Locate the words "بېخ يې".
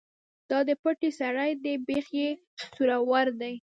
1.87-2.29